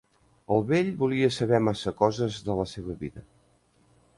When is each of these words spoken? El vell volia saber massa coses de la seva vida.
El 0.53 0.63
vell 0.69 0.87
volia 1.01 1.29
saber 1.35 1.59
massa 1.65 1.93
coses 2.01 2.41
de 2.49 2.57
la 2.61 2.67
seva 2.73 2.97
vida. 3.05 3.25